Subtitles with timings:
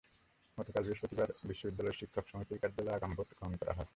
[0.57, 3.89] গতকাল বৃহস্পতিবার বিশ্ববিদ্যালয় শিক্ষক সমিতির কার্যালয়ে আগাম ভোট গ্রহণ করা হয়।